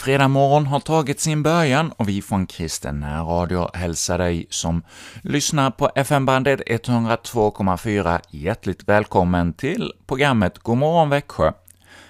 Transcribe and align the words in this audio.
Fredag 0.00 0.28
morgon 0.28 0.66
har 0.66 0.80
tagit 0.80 1.20
sin 1.20 1.42
början 1.42 1.92
och 1.96 2.08
vi 2.08 2.22
från 2.22 2.46
Kristen 2.46 3.04
Radio 3.04 3.68
hälsar 3.74 4.18
dig 4.18 4.46
som 4.50 4.82
lyssnar 5.22 5.70
på 5.70 5.90
FM-bandet 5.94 6.60
102,4 6.60 8.20
hjärtligt 8.30 8.88
välkommen 8.88 9.52
till 9.52 9.92
programmet 10.06 10.58
Godmorgon 10.58 11.10
Växjö 11.10 11.52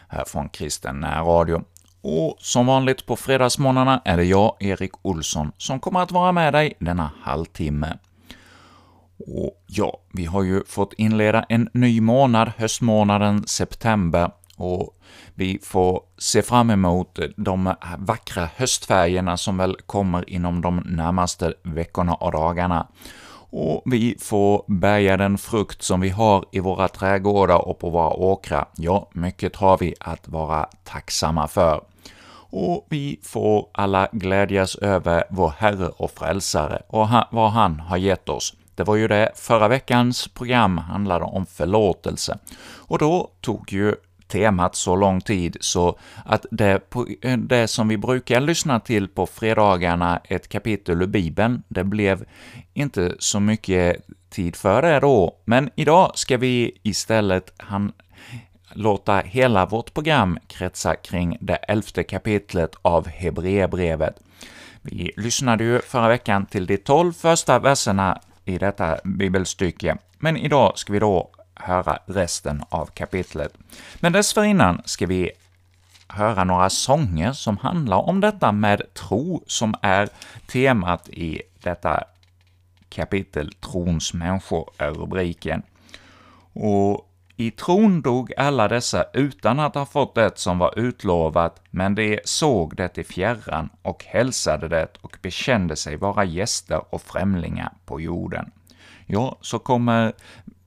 här 0.08 0.24
från 0.24 0.48
Kristen 0.48 1.04
Radio. 1.04 1.62
Och 2.00 2.36
som 2.38 2.66
vanligt 2.66 3.06
på 3.06 3.16
fredagsmorgnarna 3.16 4.02
är 4.04 4.16
det 4.16 4.24
jag, 4.24 4.56
Erik 4.60 4.92
Olsson, 5.02 5.52
som 5.56 5.80
kommer 5.80 6.00
att 6.00 6.12
vara 6.12 6.32
med 6.32 6.52
dig 6.52 6.76
denna 6.80 7.10
halvtimme. 7.22 7.98
Och 9.18 9.64
ja, 9.66 10.00
vi 10.12 10.24
har 10.24 10.42
ju 10.42 10.64
fått 10.64 10.92
inleda 10.92 11.42
en 11.48 11.68
ny 11.72 12.00
månad, 12.00 12.52
höstmånaden 12.56 13.46
september, 13.46 14.30
och 14.56 14.94
vi 15.34 15.58
får 15.62 16.02
se 16.18 16.42
fram 16.42 16.70
emot 16.70 17.18
de 17.36 17.74
vackra 17.98 18.48
höstfärgerna 18.56 19.36
som 19.36 19.56
väl 19.56 19.76
kommer 19.86 20.30
inom 20.30 20.60
de 20.60 20.76
närmaste 20.76 21.54
veckorna 21.62 22.14
och 22.14 22.32
dagarna. 22.32 22.86
Och 23.52 23.82
vi 23.84 24.16
får 24.20 24.64
bärga 24.66 25.16
den 25.16 25.38
frukt 25.38 25.82
som 25.82 26.00
vi 26.00 26.08
har 26.08 26.44
i 26.52 26.60
våra 26.60 26.88
trädgårdar 26.88 27.68
och 27.68 27.78
på 27.78 27.90
våra 27.90 28.10
åkrar. 28.10 28.68
Ja, 28.76 29.08
mycket 29.12 29.56
har 29.56 29.78
vi 29.78 29.94
att 30.00 30.28
vara 30.28 30.68
tacksamma 30.84 31.48
för. 31.48 31.80
Och 32.52 32.86
vi 32.90 33.20
får 33.22 33.68
alla 33.72 34.08
glädjas 34.12 34.76
över 34.76 35.24
vår 35.30 35.52
Herre 35.58 35.88
och 35.88 36.10
Frälsare 36.10 36.82
och 36.88 37.08
vad 37.30 37.50
han 37.50 37.80
har 37.80 37.96
gett 37.96 38.28
oss. 38.28 38.54
Det 38.74 38.84
var 38.84 38.96
ju 38.96 39.08
det 39.08 39.32
förra 39.34 39.68
veckans 39.68 40.28
program 40.28 40.78
handlade 40.78 41.24
om 41.24 41.46
förlåtelse, 41.46 42.38
och 42.78 42.98
då 42.98 43.30
tog 43.40 43.72
ju 43.72 43.94
temat 44.30 44.74
så 44.76 44.96
lång 44.96 45.20
tid 45.20 45.56
så 45.60 45.98
att 46.24 46.46
det, 46.50 46.80
det 47.36 47.68
som 47.68 47.88
vi 47.88 47.96
brukar 47.96 48.40
lyssna 48.40 48.80
till 48.80 49.08
på 49.08 49.26
fredagarna, 49.26 50.20
ett 50.24 50.48
kapitel 50.48 51.02
ur 51.02 51.06
Bibeln, 51.06 51.62
det 51.68 51.84
blev 51.84 52.24
inte 52.74 53.14
så 53.18 53.40
mycket 53.40 53.96
tid 54.30 54.56
för 54.56 54.82
det 54.82 55.00
då, 55.00 55.36
men 55.44 55.70
idag 55.74 56.10
ska 56.14 56.36
vi 56.36 56.80
istället 56.82 57.52
han, 57.56 57.92
låta 58.72 59.18
hela 59.18 59.66
vårt 59.66 59.94
program 59.94 60.38
kretsa 60.46 60.94
kring 60.94 61.38
det 61.40 61.54
elfte 61.54 62.02
kapitlet 62.02 62.76
av 62.82 63.08
Hebreerbrevet. 63.08 64.14
Vi 64.82 65.12
lyssnade 65.16 65.64
ju 65.64 65.80
förra 65.80 66.08
veckan 66.08 66.46
till 66.46 66.66
de 66.66 66.76
tolv 66.76 67.12
första 67.12 67.58
verserna 67.58 68.20
i 68.44 68.58
detta 68.58 68.98
bibelstycke, 69.04 69.96
men 70.18 70.36
idag 70.36 70.78
ska 70.78 70.92
vi 70.92 70.98
då 70.98 71.30
höra 71.60 71.98
resten 72.06 72.62
av 72.68 72.86
kapitlet. 72.86 73.54
Men 74.00 74.12
dessförinnan 74.12 74.82
ska 74.84 75.06
vi 75.06 75.30
höra 76.08 76.44
några 76.44 76.70
sånger 76.70 77.32
som 77.32 77.56
handlar 77.56 77.96
om 77.96 78.20
detta 78.20 78.52
med 78.52 78.94
tro, 78.94 79.44
som 79.46 79.74
är 79.82 80.08
temat 80.46 81.08
i 81.08 81.42
detta 81.62 82.04
kapitel. 82.88 83.52
Trons 83.52 84.14
människor 84.14 84.70
är 84.78 84.90
rubriken. 84.90 85.62
Och 86.52 87.06
i 87.36 87.50
tron 87.50 88.02
dog 88.02 88.32
alla 88.36 88.68
dessa 88.68 89.04
utan 89.12 89.60
att 89.60 89.74
ha 89.74 89.86
fått 89.86 90.14
det 90.14 90.38
som 90.38 90.58
var 90.58 90.78
utlovat, 90.78 91.62
men 91.70 91.94
de 91.94 92.20
såg 92.24 92.76
det 92.76 92.98
i 92.98 93.04
fjärran 93.04 93.68
och 93.82 94.04
hälsade 94.04 94.68
det 94.68 94.88
och 95.00 95.16
bekände 95.22 95.76
sig 95.76 95.96
vara 95.96 96.24
gäster 96.24 96.94
och 96.94 97.02
främlingar 97.02 97.72
på 97.84 98.00
jorden. 98.00 98.50
Ja, 99.06 99.38
så 99.40 99.58
kommer 99.58 100.12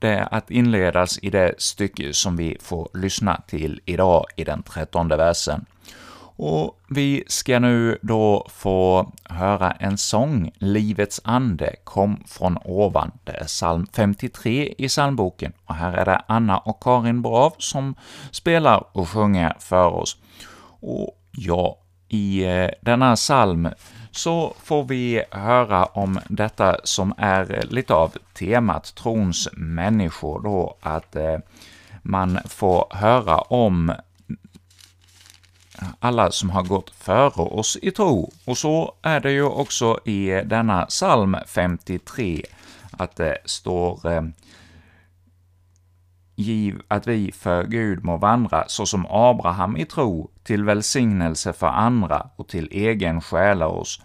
det 0.04 0.24
att 0.24 0.50
inledas 0.50 1.18
i 1.22 1.30
det 1.30 1.54
stycke 1.58 2.12
som 2.12 2.36
vi 2.36 2.56
får 2.60 2.88
lyssna 2.94 3.42
till 3.46 3.80
idag 3.84 4.26
i 4.36 4.44
den 4.44 4.62
trettonde 4.62 5.16
versen. 5.16 5.66
Och 6.36 6.80
vi 6.88 7.24
ska 7.26 7.58
nu 7.58 7.98
då 8.02 8.46
få 8.50 9.12
höra 9.24 9.70
en 9.70 9.98
sång, 9.98 10.50
Livets 10.58 11.20
ande 11.24 11.76
kom 11.84 12.24
från 12.26 12.58
ovan. 12.64 13.10
Det 13.24 13.32
är 13.32 13.44
psalm 13.44 13.86
53 13.92 14.74
i 14.78 14.88
psalmboken, 14.88 15.52
och 15.66 15.74
här 15.74 15.92
är 15.92 16.04
det 16.04 16.22
Anna 16.28 16.58
och 16.58 16.82
Karin 16.82 17.22
Brav 17.22 17.54
som 17.58 17.94
spelar 18.30 18.84
och 18.92 19.08
sjunger 19.08 19.56
för 19.58 19.86
oss. 19.86 20.16
Och 20.80 21.18
ja, 21.32 21.78
i 22.08 22.44
eh, 22.44 22.70
denna 22.80 23.16
psalm 23.16 23.68
så 24.16 24.54
får 24.62 24.84
vi 24.84 25.24
höra 25.30 25.84
om 25.84 26.20
detta 26.28 26.76
som 26.84 27.14
är 27.18 27.66
lite 27.70 27.94
av 27.94 28.12
temat 28.32 28.94
trons 28.94 29.48
människor 29.52 30.40
då, 30.42 30.76
att 30.80 31.16
eh, 31.16 31.38
man 32.02 32.38
får 32.48 32.86
höra 32.90 33.36
om 33.38 33.92
alla 35.98 36.30
som 36.30 36.50
har 36.50 36.62
gått 36.62 36.90
före 36.90 37.42
oss 37.42 37.78
i 37.82 37.90
tro. 37.90 38.32
Och 38.44 38.58
så 38.58 38.94
är 39.02 39.20
det 39.20 39.32
ju 39.32 39.44
också 39.44 40.00
i 40.04 40.42
denna 40.44 40.86
psalm 40.86 41.36
53, 41.46 42.44
att 42.90 43.16
det 43.16 43.38
står 43.44 44.10
eh, 44.12 44.22
giv 46.34 46.82
att 46.88 47.06
vi 47.06 47.32
för 47.32 47.64
Gud 47.64 48.04
må 48.04 48.16
vandra 48.16 48.64
såsom 48.66 49.06
Abraham 49.10 49.76
i 49.76 49.84
tro, 49.84 50.30
till 50.42 50.64
välsignelse 50.64 51.52
för 51.52 51.66
andra 51.66 52.30
och 52.36 52.48
till 52.48 52.68
egen 52.70 53.20
själaros, 53.20 54.00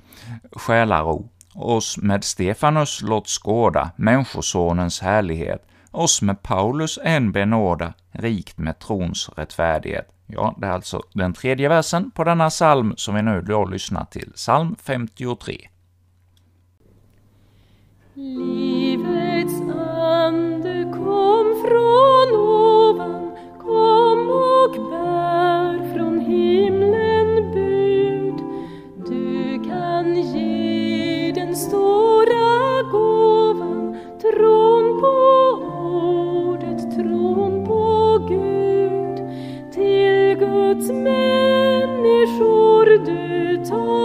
själaro. 0.52 1.30
Oss 1.56 1.98
med 1.98 2.24
Stefanus 2.24 3.02
låt 3.02 3.28
skåda 3.28 3.92
Människosonens 3.96 5.02
härlighet, 5.02 5.68
oss 5.92 6.22
med 6.22 6.42
Paulus 6.44 7.00
en 7.04 7.32
benåda, 7.32 7.94
rikt 8.12 8.58
med 8.58 8.80
trons 8.80 9.30
rättfärdighet. 9.36 10.08
Ja, 10.28 10.56
det 10.58 10.68
är 10.68 10.72
alltså 10.72 11.02
den 11.14 11.34
tredje 11.34 11.70
versen 11.70 12.12
på 12.12 12.24
denna 12.24 12.50
psalm 12.50 12.94
som 12.98 13.16
vi 13.16 13.22
nu 13.22 13.42
då 13.42 13.66
lyssnar 13.66 14.06
till, 14.06 14.32
psalm 14.36 14.76
53. 14.84 15.70
Livets 18.14 19.69
Guds 40.80 40.92
människor 40.92 42.86
du 43.06 43.58
tar, 43.66 43.99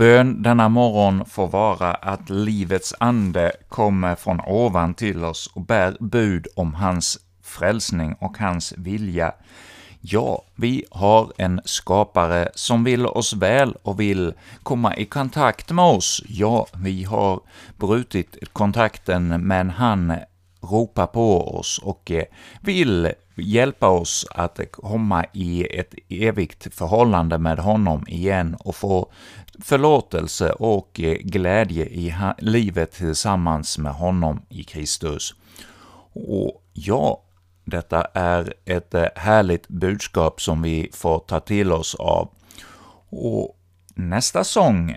bön 0.00 0.42
denna 0.42 0.68
morgon 0.68 1.24
får 1.24 1.48
vara 1.48 1.94
att 1.94 2.30
livets 2.30 2.94
ande 3.00 3.52
kommer 3.68 4.14
från 4.14 4.40
ovan 4.40 4.94
till 4.94 5.24
oss 5.24 5.50
och 5.54 5.62
bär 5.62 5.96
bud 6.00 6.46
om 6.56 6.74
hans 6.74 7.18
frälsning 7.42 8.14
och 8.14 8.38
hans 8.38 8.74
vilja. 8.76 9.32
Ja, 10.00 10.42
vi 10.54 10.84
har 10.90 11.32
en 11.36 11.60
skapare 11.64 12.48
som 12.54 12.84
vill 12.84 13.06
oss 13.06 13.32
väl 13.32 13.76
och 13.82 14.00
vill 14.00 14.32
komma 14.62 14.96
i 14.96 15.04
kontakt 15.04 15.70
med 15.70 15.84
oss. 15.84 16.22
Ja, 16.28 16.66
vi 16.74 17.04
har 17.04 17.40
brutit 17.76 18.36
kontakten, 18.52 19.46
men 19.46 19.70
han 19.70 20.12
ropar 20.60 21.06
på 21.06 21.56
oss 21.58 21.80
och 21.84 22.10
eh, 22.10 22.24
vill 22.60 23.12
hjälpa 23.36 23.88
oss 23.88 24.26
att 24.30 24.60
komma 24.70 25.24
i 25.32 25.78
ett 25.78 25.94
evigt 26.08 26.74
förhållande 26.74 27.38
med 27.38 27.58
honom 27.58 28.04
igen 28.08 28.56
och 28.60 28.76
få 28.76 29.12
förlåtelse 29.64 30.52
och 30.52 31.00
eh, 31.00 31.14
glädje 31.14 31.84
i 31.84 32.14
livet 32.38 32.92
tillsammans 32.92 33.78
med 33.78 33.92
honom 33.92 34.42
i 34.48 34.64
Kristus. 34.64 35.34
Och 36.12 36.62
ja, 36.72 37.22
detta 37.64 38.04
är 38.14 38.54
ett 38.64 38.94
eh, 38.94 39.06
härligt 39.16 39.68
budskap 39.68 40.40
som 40.42 40.62
vi 40.62 40.90
får 40.92 41.18
ta 41.18 41.40
till 41.40 41.72
oss 41.72 41.94
av. 41.94 42.28
Och 43.10 43.56
nästa 43.94 44.44
sång, 44.44 44.96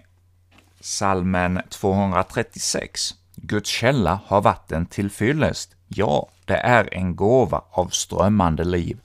salmen 0.81 1.61
236, 1.69 3.13
Guds 3.35 3.69
källa 3.69 4.19
har 4.25 4.41
vatten 4.41 4.85
till 4.85 5.09
fyllest. 5.09 5.75
Ja, 5.87 6.29
det 6.45 6.57
är 6.57 6.93
en 6.93 7.15
gåva 7.15 7.61
av 7.71 7.87
strömmande 7.87 8.63
liv. 8.63 8.97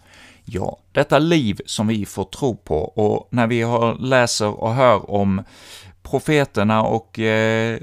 Ja, 0.50 0.78
detta 0.92 1.18
liv 1.18 1.60
som 1.66 1.86
vi 1.86 2.06
får 2.06 2.24
tro 2.24 2.56
på, 2.56 2.78
och 2.78 3.28
när 3.30 3.46
vi 3.46 3.62
har, 3.62 3.94
läser 3.94 4.60
och 4.60 4.74
hör 4.74 5.10
om 5.10 5.42
profeterna 6.02 6.82
och 6.82 7.18
eh, 7.18 7.78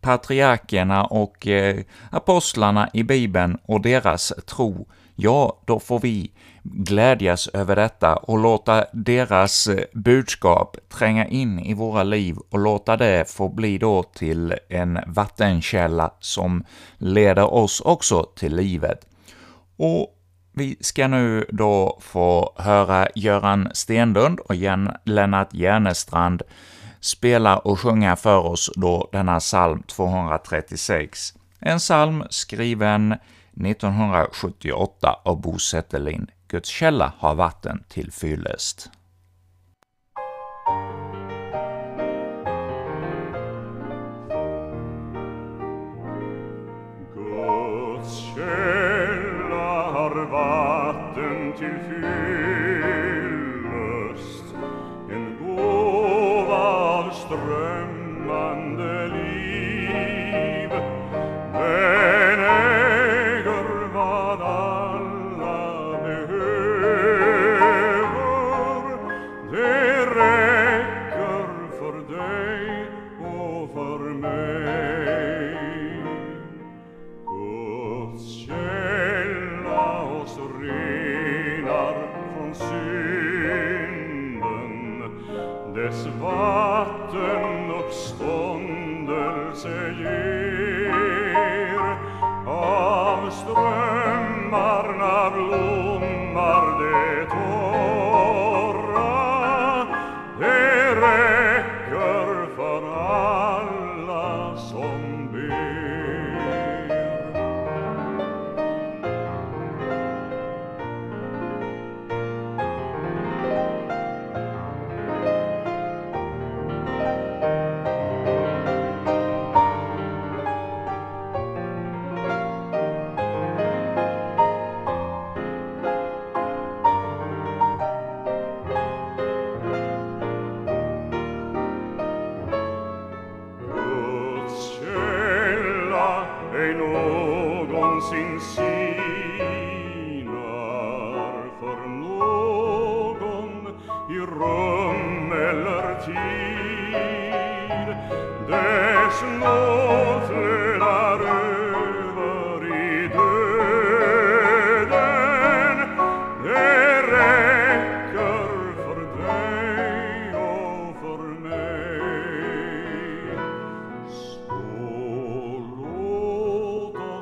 patriarkerna 0.00 1.04
och 1.04 1.46
eh, 1.46 1.76
apostlarna 2.10 2.90
i 2.92 3.02
Bibeln 3.02 3.58
och 3.62 3.80
deras 3.80 4.32
tro, 4.46 4.88
ja, 5.14 5.62
då 5.64 5.80
får 5.80 6.00
vi 6.00 6.30
glädjas 6.62 7.48
över 7.48 7.76
detta 7.76 8.16
och 8.16 8.38
låta 8.38 8.84
deras 8.92 9.66
eh, 9.66 9.84
budskap 9.92 10.76
tränga 10.88 11.26
in 11.26 11.58
i 11.58 11.74
våra 11.74 12.02
liv 12.02 12.36
och 12.50 12.58
låta 12.58 12.96
det 12.96 13.30
få 13.30 13.48
bli 13.48 13.78
då 13.78 14.02
till 14.02 14.54
en 14.68 14.98
vattenkälla 15.06 16.10
som 16.20 16.64
leder 16.98 17.54
oss 17.54 17.80
också 17.80 18.22
till 18.22 18.56
livet. 18.56 19.06
Och 19.76 20.15
vi 20.58 20.76
ska 20.80 21.08
nu 21.08 21.44
då 21.48 21.98
få 22.00 22.52
höra 22.56 23.08
Göran 23.14 23.68
Stenlund 23.74 24.40
och 24.40 24.54
Jan 24.54 24.90
Lennart 25.04 25.54
Järnestrand 25.54 26.42
spela 27.00 27.58
och 27.58 27.80
sjunga 27.80 28.16
för 28.16 28.38
oss 28.38 28.70
då 28.76 29.08
denna 29.12 29.40
psalm 29.40 29.82
236. 29.82 31.34
En 31.60 31.78
psalm 31.78 32.24
skriven 32.30 33.12
1978 33.12 35.20
av 35.24 35.40
Bo 35.40 35.58
Setterlind, 35.58 36.30
Guds 36.48 36.68
källa 36.68 37.12
har 37.18 37.34
vatten 37.34 37.84
till 37.88 38.12
fyllest. 38.12 38.90
Guds 47.14 48.34
källa 48.34 48.75
vatten 50.36 51.52
till 51.58 51.76
fyllest 51.88 52.84
en 55.10 55.24
gåva 55.40 56.56
av 56.56 57.10
strömmar. 57.10 58.55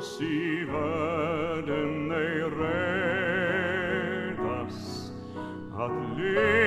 Oss 0.05 0.21
i 0.21 0.65
världen 0.65 2.13
ej 2.13 2.43
rädas 2.61 3.93
att 5.79 6.19
leva 6.19 6.64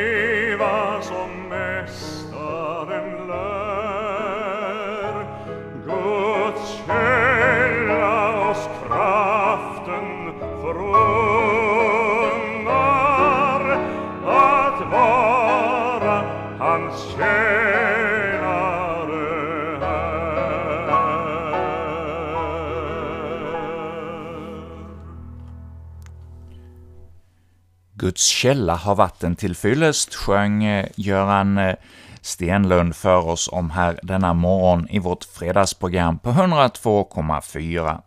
Guds 28.17 28.27
källa 28.27 28.75
har 28.75 28.95
vatten 28.95 29.35
till 29.35 29.55
fyllest, 29.55 30.15
sjöng 30.15 30.63
eh, 30.63 30.85
Göran 30.95 31.57
eh, 31.57 31.75
Stenlund 32.21 32.95
för 32.95 33.27
oss 33.27 33.49
om 33.51 33.69
här 33.69 33.99
denna 34.03 34.33
morgon 34.33 34.87
i 34.89 34.99
vårt 34.99 35.23
fredagsprogram 35.23 36.19
på 36.19 36.29
102,4. 36.29 38.01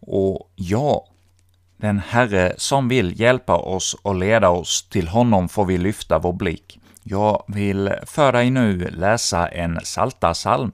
Och 0.00 0.50
ja, 0.54 1.06
den 1.76 1.98
Herre 1.98 2.54
som 2.56 2.88
vill 2.88 3.20
hjälpa 3.20 3.56
oss 3.56 3.96
och 4.02 4.14
leda 4.14 4.48
oss, 4.48 4.88
till 4.88 5.08
honom 5.08 5.48
får 5.48 5.64
vi 5.64 5.78
lyfta 5.78 6.18
vår 6.18 6.32
blick. 6.32 6.80
Jag 7.02 7.42
vill 7.48 7.92
för 8.06 8.32
dig 8.32 8.50
nu 8.50 8.90
läsa 8.90 9.48
en 9.48 9.80
saltarsalm, 9.84 10.72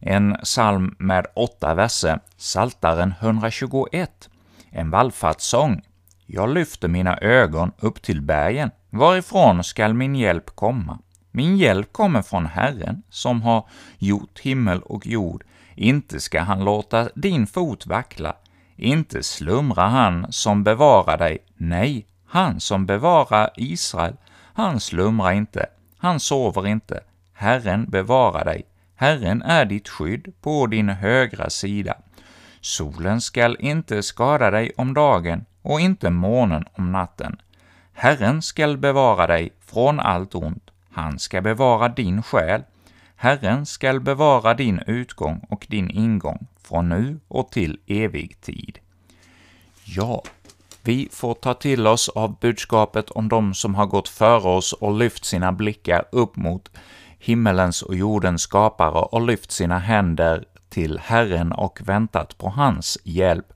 en 0.00 0.36
psalm 0.42 0.94
med 0.98 1.26
åtta 1.34 1.74
verser, 1.74 2.20
Saltaren 2.36 3.14
121, 3.20 4.28
en 4.70 4.90
vallfartssång. 4.90 5.82
Jag 6.30 6.54
lyfter 6.54 6.88
mina 6.88 7.18
ögon 7.18 7.72
upp 7.78 8.02
till 8.02 8.22
bergen, 8.22 8.70
varifrån 8.90 9.64
skall 9.64 9.94
min 9.94 10.14
hjälp 10.14 10.56
komma? 10.56 10.98
Min 11.30 11.56
hjälp 11.56 11.92
kommer 11.92 12.22
från 12.22 12.46
Herren, 12.46 13.02
som 13.10 13.42
har 13.42 13.66
gjort 13.98 14.38
himmel 14.38 14.82
och 14.82 15.06
jord. 15.06 15.44
Inte 15.74 16.20
ska 16.20 16.40
han 16.40 16.64
låta 16.64 17.08
din 17.14 17.46
fot 17.46 17.86
vackla, 17.86 18.36
inte 18.76 19.22
slumrar 19.22 19.88
han 19.88 20.32
som 20.32 20.64
bevarar 20.64 21.18
dig, 21.18 21.38
nej, 21.56 22.06
han 22.26 22.60
som 22.60 22.86
bevarar 22.86 23.50
Israel, 23.56 24.16
han 24.54 24.80
slumrar 24.80 25.32
inte, 25.32 25.66
han 25.98 26.20
sover 26.20 26.66
inte. 26.66 27.00
Herren 27.32 27.90
bevarar 27.90 28.44
dig, 28.44 28.64
Herren 28.94 29.42
är 29.42 29.64
ditt 29.64 29.88
skydd 29.88 30.32
på 30.40 30.66
din 30.66 30.88
högra 30.88 31.50
sida. 31.50 31.94
Solen 32.60 33.20
skall 33.20 33.56
inte 33.60 34.02
skada 34.02 34.50
dig 34.50 34.72
om 34.76 34.94
dagen 34.94 35.44
och 35.68 35.80
inte 35.80 36.10
månen 36.10 36.64
om 36.72 36.92
natten. 36.92 37.40
Herren 37.92 38.42
skall 38.42 38.76
bevara 38.76 39.26
dig 39.26 39.52
från 39.60 40.00
allt 40.00 40.34
ont, 40.34 40.70
han 40.90 41.18
skall 41.18 41.42
bevara 41.42 41.88
din 41.88 42.22
själ. 42.22 42.62
Herren 43.16 43.66
skall 43.66 44.00
bevara 44.00 44.54
din 44.54 44.80
utgång 44.86 45.46
och 45.50 45.66
din 45.70 45.90
ingång 45.90 46.46
från 46.62 46.88
nu 46.88 47.20
och 47.28 47.50
till 47.50 47.80
evig 47.86 48.40
tid. 48.40 48.78
Ja, 49.84 50.22
vi 50.82 51.08
får 51.12 51.34
ta 51.34 51.54
till 51.54 51.86
oss 51.86 52.08
av 52.08 52.38
budskapet 52.40 53.10
om 53.10 53.28
dem 53.28 53.54
som 53.54 53.74
har 53.74 53.86
gått 53.86 54.08
före 54.08 54.48
oss 54.48 54.72
och 54.72 54.98
lyft 54.98 55.24
sina 55.24 55.52
blickar 55.52 56.04
upp 56.12 56.36
mot 56.36 56.70
himmelens 57.18 57.82
och 57.82 57.94
jordens 57.94 58.42
skapare 58.42 58.98
och 58.98 59.22
lyft 59.26 59.50
sina 59.50 59.78
händer 59.78 60.44
till 60.68 60.98
Herren 60.98 61.52
och 61.52 61.80
väntat 61.84 62.38
på 62.38 62.48
hans 62.48 62.98
hjälp. 63.04 63.52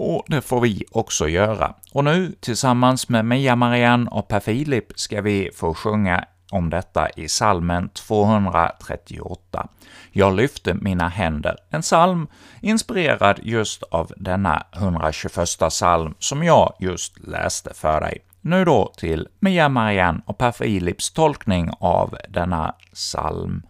Och 0.00 0.24
det 0.26 0.40
får 0.40 0.60
vi 0.60 0.84
också 0.90 1.28
göra. 1.28 1.74
Och 1.92 2.04
nu, 2.04 2.32
tillsammans 2.40 3.08
med 3.08 3.24
Mia 3.24 3.56
Marianne 3.56 4.10
och 4.10 4.28
Per 4.28 4.40
Filip, 4.40 4.98
ska 5.00 5.20
vi 5.20 5.50
få 5.54 5.74
sjunga 5.74 6.24
om 6.50 6.70
detta 6.70 7.10
i 7.10 7.28
salmen 7.28 7.88
238. 7.88 9.68
Jag 10.12 10.36
lyfte 10.36 10.74
mina 10.74 11.08
händer, 11.08 11.56
en 11.70 11.82
psalm 11.82 12.26
inspirerad 12.60 13.40
just 13.42 13.82
av 13.82 14.12
denna 14.16 14.66
121 14.76 15.48
psalm 15.68 16.14
som 16.18 16.42
jag 16.42 16.74
just 16.80 17.18
läste 17.26 17.74
för 17.74 18.00
dig. 18.00 18.18
Nu 18.40 18.64
då 18.64 18.92
till 18.96 19.28
Mia 19.38 19.68
Marianne 19.68 20.20
och 20.26 20.38
Per 20.38 20.52
Philips 20.52 21.10
tolkning 21.10 21.70
av 21.80 22.16
denna 22.28 22.74
psalm. 22.94 23.62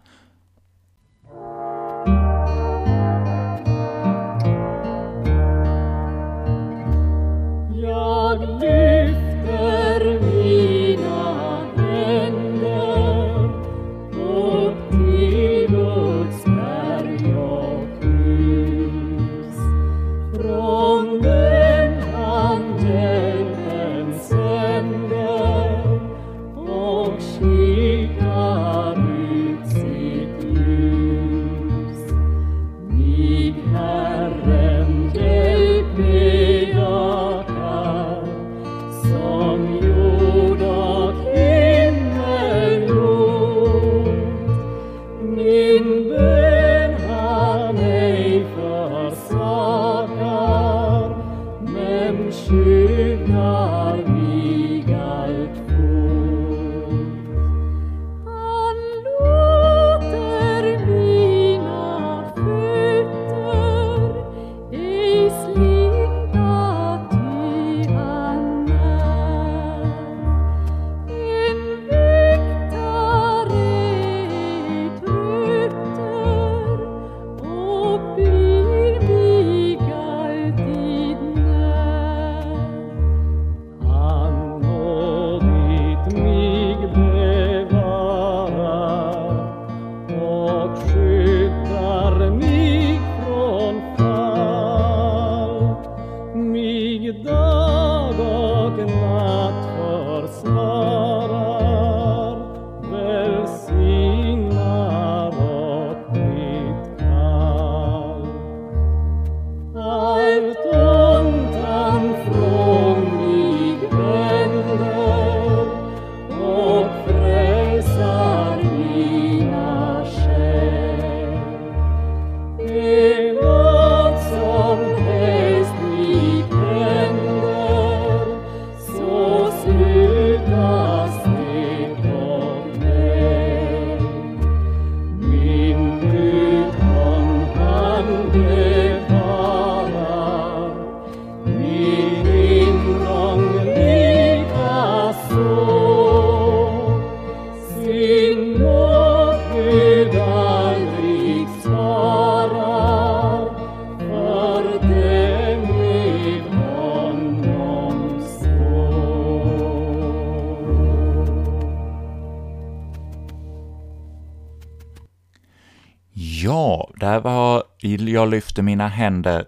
Jag 168.09 168.29
lyfter 168.29 168.61
mina 168.61 168.87
händer, 168.87 169.45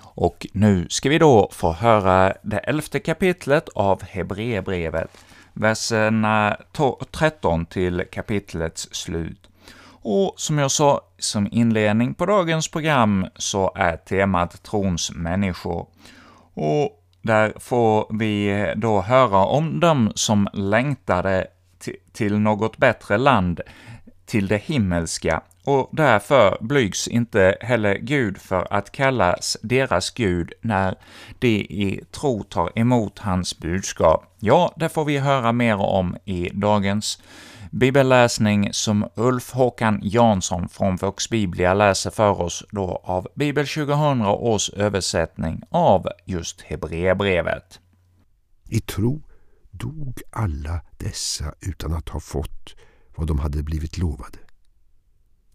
och 0.00 0.46
nu 0.52 0.86
ska 0.88 1.08
vi 1.08 1.18
då 1.18 1.48
få 1.52 1.72
höra 1.72 2.34
det 2.42 2.58
elfte 2.58 2.98
kapitlet 2.98 3.68
av 3.68 4.02
Hebreerbrevet, 4.02 5.10
verserna 5.52 6.56
13 7.10 7.66
till 7.66 8.04
kapitlets 8.12 8.88
slut. 8.94 9.48
Och 10.02 10.34
som 10.36 10.58
jag 10.58 10.70
sa 10.70 11.00
som 11.18 11.48
inledning 11.52 12.14
på 12.14 12.26
dagens 12.26 12.68
program 12.68 13.26
så 13.36 13.72
är 13.74 13.96
temat 13.96 14.62
trons 14.62 15.12
människor. 15.14 15.86
Och 16.54 17.04
där 17.22 17.52
får 17.58 18.16
vi 18.18 18.66
då 18.76 19.00
höra 19.00 19.44
om 19.44 19.80
dem 19.80 20.12
som 20.14 20.48
längtade 20.52 21.46
till 22.12 22.38
något 22.38 22.76
bättre 22.76 23.18
land, 23.18 23.60
till 24.30 24.48
det 24.48 24.62
himmelska, 24.62 25.42
och 25.64 25.88
därför 25.92 26.58
blygs 26.60 27.08
inte 27.08 27.56
heller 27.60 27.94
Gud 27.94 28.38
för 28.38 28.66
att 28.70 28.92
kallas 28.92 29.56
deras 29.62 30.10
Gud 30.10 30.52
när 30.60 30.94
de 31.38 31.48
i 31.60 32.04
tro 32.10 32.42
tar 32.42 32.78
emot 32.78 33.18
hans 33.18 33.58
budskap. 33.58 34.36
Ja, 34.38 34.74
det 34.76 34.88
får 34.88 35.04
vi 35.04 35.18
höra 35.18 35.52
mer 35.52 35.76
om 35.76 36.16
i 36.24 36.50
dagens 36.52 37.22
bibelläsning 37.70 38.72
som 38.72 39.08
Ulf 39.14 39.52
Håkan 39.52 40.00
Jansson 40.02 40.68
från 40.68 40.96
Vox 40.96 41.30
Biblia 41.30 41.74
läser 41.74 42.10
för 42.10 42.40
oss 42.40 42.64
då 42.70 43.00
av 43.04 43.28
Bibel 43.34 43.66
2000 43.66 44.22
års 44.22 44.70
översättning 44.70 45.62
av 45.70 46.08
just 46.26 46.60
Hebreerbrevet. 46.60 47.80
I 48.68 48.80
tro 48.80 49.22
dog 49.70 50.20
alla 50.30 50.80
dessa 50.98 51.54
utan 51.60 51.94
att 51.94 52.08
ha 52.08 52.20
fått 52.20 52.74
vad 53.16 53.26
de 53.26 53.38
hade 53.38 53.62
blivit 53.62 53.98
lovade. 53.98 54.38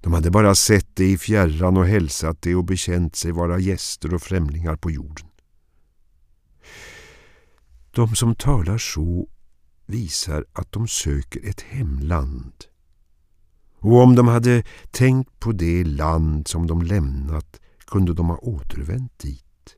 De 0.02 0.14
hade 0.14 0.32
bara 0.32 0.56
sett 0.56 0.96
det 0.96 1.12
i 1.12 1.18
fjärran 1.18 1.78
och 1.78 1.88
hälsat 1.88 2.42
det 2.42 2.56
och 2.56 2.66
bekänt 2.66 3.16
sig 3.16 3.32
vara 3.32 3.60
gäster 3.60 4.14
och 4.14 4.22
främlingar 4.22 4.76
på 4.76 4.92
jorden. 4.92 5.28
De 7.92 8.16
som 8.16 8.36
talar 8.36 8.78
så 8.78 9.28
visar 9.86 10.46
att 10.54 10.72
de 10.72 10.88
söker 10.88 11.50
ett 11.50 11.62
hemland. 11.62 12.66
Och 13.80 14.02
om 14.04 14.16
de 14.16 14.28
hade 14.28 14.64
tänkt 14.92 15.40
på 15.40 15.52
det 15.52 15.84
land 15.84 16.48
som 16.48 16.68
de 16.68 16.82
lämnat 16.82 17.60
kunde 17.88 18.14
de 18.14 18.30
ha 18.30 18.38
återvänt 18.38 19.20
dit. 19.20 19.76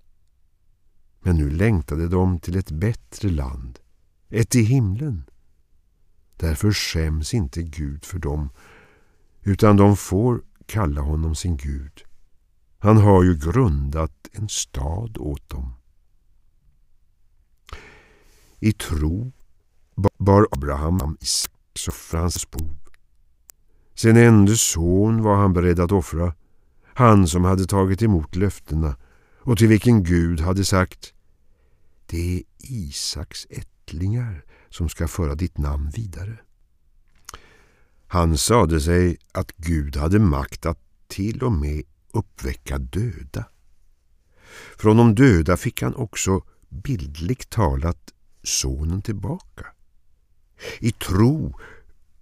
Men 1.19 1.36
nu 1.36 1.50
längtade 1.50 2.07
de 2.07 2.39
till 2.39 2.57
ett 2.57 2.72
bättre 2.72 3.29
land, 3.29 3.79
ett 4.29 4.55
i 4.55 4.62
himlen. 4.62 5.24
Därför 6.38 6.72
skäms 6.72 7.34
inte 7.34 7.63
Gud 7.63 8.06
för 8.06 8.20
dem, 8.20 8.50
utan 9.44 9.77
de 9.77 9.98
får 9.98 10.41
kalla 10.65 11.01
honom 11.01 11.36
sin 11.36 11.58
Gud. 11.58 12.03
Han 12.79 12.98
har 12.98 13.24
ju 13.24 13.36
grundat 13.36 14.28
en 14.32 14.50
stad 14.50 15.17
åt 15.17 15.50
dem. 15.50 15.73
I 18.60 18.73
tro 18.73 19.32
bar 20.17 20.47
Abraham 20.52 21.17
Isaks 21.21 21.88
offrans 21.88 22.52
bov. 22.52 22.76
Sin 23.95 24.17
enda 24.17 24.56
son 24.56 25.21
var 25.21 25.36
han 25.36 25.54
beredd 25.54 25.80
att 25.80 25.91
offra, 25.91 26.34
han 26.84 27.28
som 27.28 27.43
hade 27.43 27.65
tagit 27.65 28.02
emot 28.02 28.36
löftena 28.36 28.95
och 29.39 29.58
till 29.58 29.67
vilken 29.67 30.04
Gud 30.04 30.39
hade 30.39 30.65
sagt 30.65 31.13
Det 32.06 32.38
är 32.38 32.43
Isaks 32.58 33.47
ättlingar 33.50 34.43
som 34.69 34.89
ska 34.89 35.08
föra 35.08 35.36
ditt 35.36 35.58
namn 35.58 35.89
vidare. 35.89 36.39
Han 38.08 38.38
sade 38.38 38.82
sig 38.82 39.17
att 39.32 39.51
Gud 39.58 39.95
hade 39.95 40.19
makt 40.19 40.65
att 40.65 40.80
till 41.08 41.43
och 41.43 41.51
med 41.51 41.84
uppväcka 42.12 42.77
döda. 42.77 43.45
Från 44.77 44.97
de 44.97 45.15
döda 45.15 45.58
fick 45.58 45.82
han 45.82 45.95
också 45.95 46.41
bildligt 46.69 47.49
talat 47.49 48.13
sonen 48.43 49.01
tillbaka. 49.01 49.65
I 50.80 50.91
tro 50.91 51.60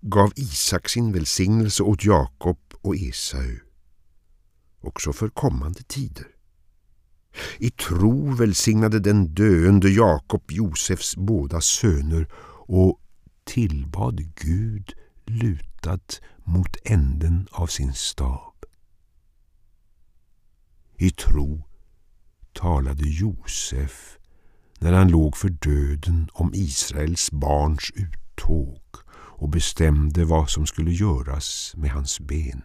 gav 0.01 0.31
Isak 0.36 0.89
sin 0.89 1.12
välsignelse 1.12 1.84
åt 1.84 2.05
Jakob 2.05 2.60
och 2.81 2.95
Esau, 2.95 3.60
också 4.81 5.13
för 5.13 5.29
kommande 5.29 5.84
tider. 5.84 6.35
I 7.59 7.69
tro 7.69 8.35
välsignade 8.35 8.99
den 8.99 9.33
döende 9.33 9.89
Jakob 9.89 10.51
Josefs 10.51 11.15
båda 11.15 11.61
söner 11.61 12.27
och 12.67 12.99
tillbad 13.43 14.35
Gud 14.35 14.93
lutad 15.25 15.99
mot 16.43 16.75
änden 16.85 17.47
av 17.51 17.67
sin 17.67 17.93
stab. 17.93 18.65
I 20.97 21.11
tro 21.11 21.63
talade 22.53 23.03
Josef 23.03 24.17
när 24.79 24.93
han 24.93 25.07
låg 25.07 25.37
för 25.37 25.49
döden 25.49 26.29
om 26.33 26.51
Israels 26.53 27.31
barns 27.31 27.91
uttåg 27.95 28.81
och 29.37 29.49
bestämde 29.49 30.25
vad 30.25 30.49
som 30.49 30.65
skulle 30.65 30.91
göras 30.91 31.73
med 31.77 31.91
hans 31.91 32.19
ben. 32.19 32.61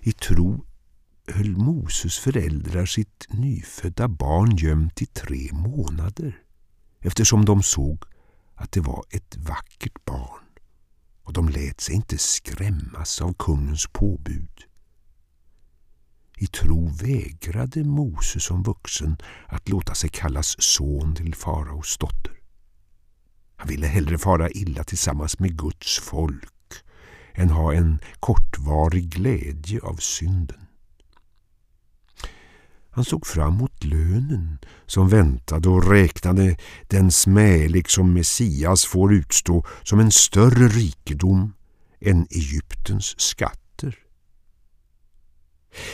I 0.00 0.12
tro 0.12 0.64
höll 1.30 1.56
Moses 1.56 2.18
föräldrar 2.18 2.86
sitt 2.86 3.26
nyfödda 3.28 4.08
barn 4.08 4.56
gömt 4.56 5.02
i 5.02 5.06
tre 5.06 5.48
månader 5.52 6.42
eftersom 7.00 7.44
de 7.44 7.62
såg 7.62 8.04
att 8.54 8.72
det 8.72 8.80
var 8.80 9.04
ett 9.10 9.36
vackert 9.36 10.04
barn 10.04 10.44
och 11.22 11.32
de 11.32 11.48
lät 11.48 11.80
sig 11.80 11.94
inte 11.94 12.18
skrämmas 12.18 13.20
av 13.20 13.34
kungens 13.34 13.86
påbud. 13.92 14.64
I 16.36 16.46
tro 16.46 16.88
vägrade 16.88 17.84
Mose 17.84 18.40
som 18.40 18.62
vuxen 18.62 19.16
att 19.46 19.68
låta 19.68 19.94
sig 19.94 20.10
kallas 20.10 20.62
son 20.62 21.14
till 21.14 21.34
faraos 21.34 21.98
dotter. 21.98 22.38
Han 23.56 23.68
ville 23.68 23.86
hellre 23.86 24.18
fara 24.18 24.50
illa 24.50 24.84
tillsammans 24.84 25.38
med 25.38 25.58
Guds 25.58 25.98
folk 25.98 26.74
än 27.34 27.50
ha 27.50 27.74
en 27.74 27.98
kortvarig 28.20 29.08
glädje 29.08 29.80
av 29.80 29.96
synden. 29.96 30.67
Han 32.98 33.04
såg 33.04 33.26
fram 33.26 33.54
mot 33.54 33.84
lönen 33.84 34.58
som 34.86 35.08
väntade 35.08 35.68
och 35.68 35.90
räknade 35.90 36.56
den 36.86 37.10
smälek 37.10 37.88
som 37.88 38.12
Messias 38.12 38.84
får 38.84 39.14
utstå 39.14 39.64
som 39.82 40.00
en 40.00 40.10
större 40.10 40.68
rikedom 40.68 41.54
än 42.00 42.26
Egyptens 42.30 43.20
skatter. 43.20 43.98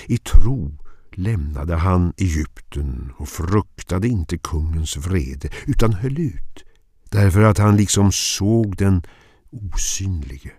I 0.06 0.18
tro 0.18 0.78
lämnade 1.12 1.76
han 1.76 2.12
Egypten 2.16 3.12
och 3.16 3.28
fruktade 3.28 4.08
inte 4.08 4.38
kungens 4.38 4.96
vrede 4.96 5.48
utan 5.66 5.92
höll 5.92 6.18
ut 6.18 6.64
därför 7.10 7.42
att 7.42 7.58
han 7.58 7.76
liksom 7.76 8.12
såg 8.12 8.76
den 8.76 9.02
osynlige. 9.50 10.52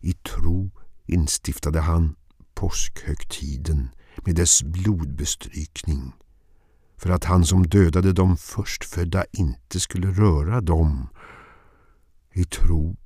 I 0.00 0.12
tro 0.12 0.70
instiftade 1.06 1.80
han 1.80 2.16
påskhögtiden 2.54 3.88
med 4.16 4.36
dess 4.36 4.62
blodbestrykning 4.62 6.12
för 6.96 7.10
att 7.10 7.24
han 7.24 7.44
som 7.44 7.66
dödade 7.66 8.12
de 8.12 8.36
förstfödda 8.36 9.24
inte 9.32 9.80
skulle 9.80 10.10
röra 10.10 10.60
dem. 10.60 11.08
I 12.32 12.44
tro 12.44 12.96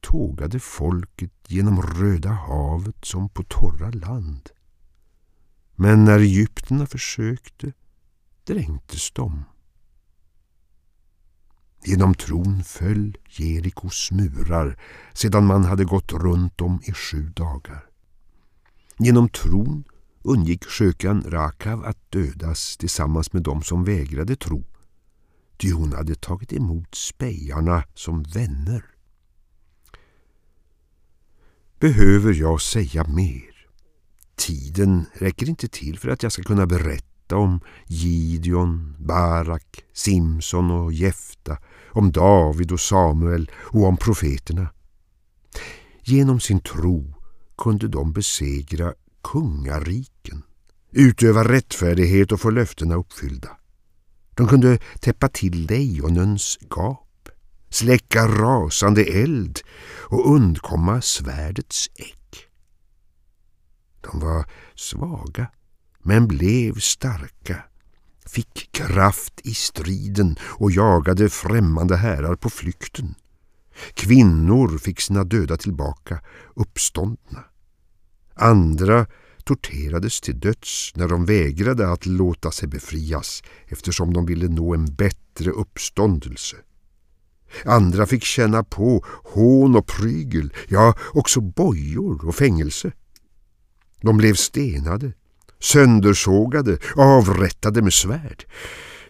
tågade 0.00 0.60
folket 0.60 1.32
genom 1.46 1.82
Röda 1.82 2.30
havet 2.30 3.04
som 3.04 3.28
på 3.28 3.42
torra 3.42 3.90
land. 3.90 4.50
Men 5.74 6.04
när 6.04 6.18
egyptierna 6.18 6.86
försökte 6.86 7.72
dränktes 8.44 9.10
de. 9.10 9.44
Genom 11.84 12.14
tron 12.14 12.64
föll 12.64 13.16
Jerikos 13.28 14.10
murar 14.12 14.78
sedan 15.12 15.46
man 15.46 15.64
hade 15.64 15.84
gått 15.84 16.12
runt 16.12 16.58
dem 16.58 16.80
i 16.84 16.92
sju 16.92 17.32
dagar. 17.36 17.84
Genom 18.98 19.28
tron 19.28 19.84
undgick 20.22 20.64
skökan 20.64 21.22
Rakav 21.26 21.84
att 21.84 22.10
dödas 22.10 22.76
tillsammans 22.76 23.32
med 23.32 23.42
dem 23.42 23.62
som 23.62 23.84
vägrade 23.84 24.36
tro, 24.36 24.64
ty 25.56 25.72
hon 25.72 25.92
hade 25.92 26.14
tagit 26.14 26.52
emot 26.52 26.94
spejarna 26.94 27.84
som 27.94 28.22
vänner. 28.22 28.84
Behöver 31.78 32.34
jag 32.34 32.60
säga 32.60 33.04
mer? 33.04 33.66
Tiden 34.36 35.04
räcker 35.12 35.48
inte 35.48 35.68
till 35.68 35.98
för 35.98 36.08
att 36.08 36.22
jag 36.22 36.32
ska 36.32 36.42
kunna 36.42 36.66
berätta 36.66 37.36
om 37.36 37.60
Gideon, 37.86 38.96
Barak, 38.98 39.84
Simson 39.92 40.70
och 40.70 40.92
Jefta, 40.92 41.58
om 41.88 42.12
David 42.12 42.72
och 42.72 42.80
Samuel 42.80 43.50
och 43.54 43.84
om 43.84 43.96
profeterna. 43.96 44.68
Genom 46.02 46.40
sin 46.40 46.60
tro 46.60 47.14
kunde 47.58 47.88
de 47.88 48.12
besegra 48.12 48.94
kungariken, 49.32 50.42
utöva 50.90 51.44
rättfärdighet 51.44 52.32
och 52.32 52.40
få 52.40 52.50
löftena 52.50 52.94
uppfyllda. 52.94 53.48
De 54.34 54.48
kunde 54.48 54.78
täppa 55.00 55.28
till 55.28 55.66
lejonens 55.66 56.58
gap, 56.70 57.28
släcka 57.70 58.28
rasande 58.28 59.04
eld 59.04 59.60
och 60.00 60.34
undkomma 60.34 61.00
svärdets 61.00 61.90
äck. 61.94 62.48
De 64.00 64.20
var 64.20 64.44
svaga 64.74 65.50
men 66.02 66.28
blev 66.28 66.78
starka, 66.78 67.64
fick 68.26 68.72
kraft 68.72 69.40
i 69.44 69.54
striden 69.54 70.36
och 70.42 70.70
jagade 70.70 71.28
främmande 71.28 71.96
härar 71.96 72.34
på 72.34 72.50
flykten. 72.50 73.14
Kvinnor 73.94 74.78
fick 74.78 75.00
sina 75.00 75.24
döda 75.24 75.56
tillbaka, 75.56 76.20
uppståndna. 76.54 77.44
Andra 78.38 79.06
torterades 79.44 80.20
till 80.20 80.40
döds 80.40 80.92
när 80.94 81.08
de 81.08 81.24
vägrade 81.24 81.88
att 81.92 82.06
låta 82.06 82.50
sig 82.50 82.68
befrias 82.68 83.42
eftersom 83.66 84.12
de 84.12 84.26
ville 84.26 84.48
nå 84.48 84.74
en 84.74 84.94
bättre 84.94 85.50
uppståndelse. 85.50 86.56
Andra 87.64 88.06
fick 88.06 88.24
känna 88.24 88.64
på 88.64 89.04
hån 89.24 89.76
och 89.76 89.86
prygel, 89.86 90.52
ja 90.68 90.94
också 91.12 91.40
bojor 91.40 92.26
och 92.26 92.34
fängelse. 92.34 92.92
De 94.00 94.16
blev 94.16 94.34
stenade, 94.34 95.12
söndersågade, 95.60 96.78
avrättade 96.96 97.82
med 97.82 97.92
svärd. 97.92 98.44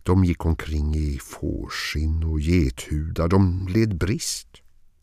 De 0.02 0.24
gick 0.24 0.46
omkring 0.46 0.94
i 0.94 1.18
fårskinn 1.22 2.24
och 2.24 2.40
gethudar, 2.40 3.28
de 3.28 3.68
led 3.68 3.98
brist, 3.98 4.48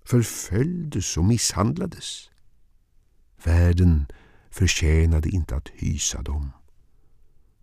förföljdes 0.06 1.18
och 1.18 1.26
misshandlades. 1.26 2.30
Världen 3.46 4.06
förtjänade 4.50 5.30
inte 5.30 5.56
att 5.56 5.70
hysa 5.74 6.22
dem. 6.22 6.52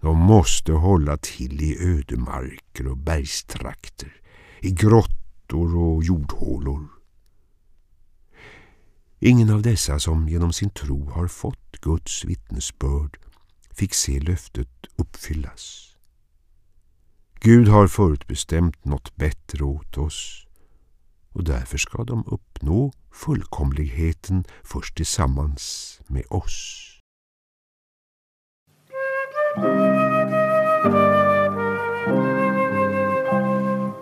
De 0.01 0.18
måste 0.18 0.73
hålla 0.73 1.16
till 1.16 1.62
i 1.62 1.77
ödemarker 1.81 2.87
och 2.87 2.97
bergstrakter, 2.97 4.21
i 4.61 4.71
grottor 4.71 5.77
och 5.77 6.05
jordhålor. 6.05 6.88
Ingen 9.18 9.51
av 9.51 9.62
dessa 9.62 9.99
som 9.99 10.29
genom 10.29 10.53
sin 10.53 10.71
tro 10.71 11.11
har 11.11 11.29
fått 11.29 11.81
Guds 11.81 12.25
vittnesbörd 12.25 13.18
fick 13.71 13.95
se 13.95 14.21
löftet 14.21 14.87
uppfyllas. 14.97 15.97
Gud 17.40 17.68
har 17.68 17.87
förutbestämt 17.87 18.85
något 18.85 19.16
bättre 19.16 19.64
åt 19.64 19.99
oss 19.99 20.47
och 21.33 21.45
därför 21.45 21.79
ska 21.79 22.05
de 22.05 22.27
uppnå 22.62 22.92
fullkomligheten 23.12 24.44
först 24.64 24.96
tillsammans 24.96 26.01
med 26.07 26.25
oss. 26.31 26.88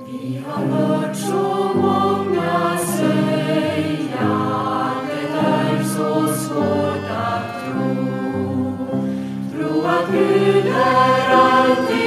Vi 0.07 0.45
har 0.47 0.67
hört 0.67 1.17
så 1.17 1.75
många 1.75 2.79
säga 2.79 4.21
att 4.21 5.07
det 5.07 5.29
är 5.39 5.85
så 5.85 6.35
svårt 6.35 7.11
att 7.11 7.65
tro. 7.65 8.07
Tro 9.53 9.83
att 9.87 10.13
Gud 10.13 10.67
är 10.67 11.29
alltings 11.31 12.00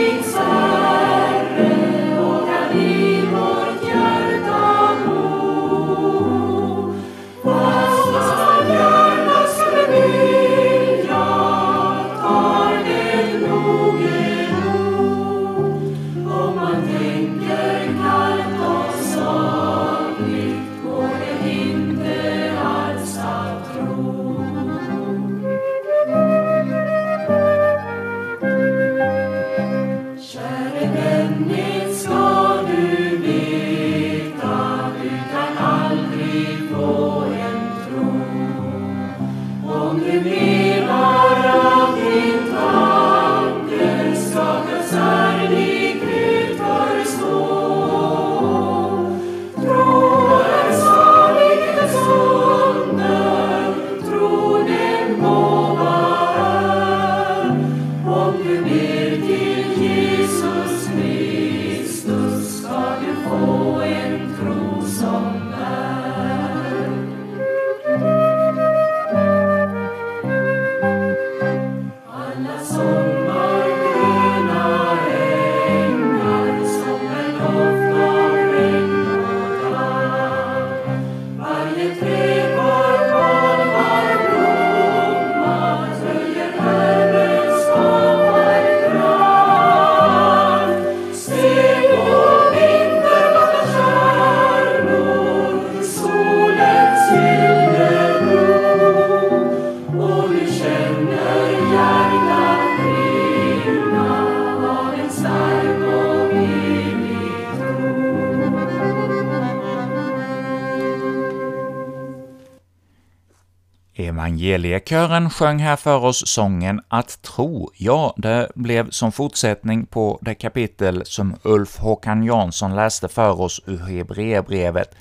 Kören 114.85 115.29
sjöng 115.29 115.59
här 115.59 115.75
för 115.75 116.05
oss 116.05 116.27
sången 116.27 116.81
Att 116.87 117.21
tro. 117.21 117.71
Ja, 117.77 118.13
det 118.17 118.51
blev 118.55 118.89
som 118.89 119.11
fortsättning 119.11 119.85
på 119.85 120.19
det 120.21 120.35
kapitel 120.35 121.05
som 121.05 121.35
Ulf 121.43 121.77
Håkan 121.77 122.23
Jansson 122.23 122.75
läste 122.75 123.07
för 123.07 123.41
oss 123.41 123.61
ur 123.65 123.77
Hebreerbrevet. 123.77 124.95